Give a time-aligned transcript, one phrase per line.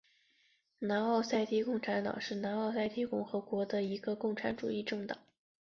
[0.79, 5.19] 南奥塞梯共产党是南奥塞梯共和国的一个共产主义政党。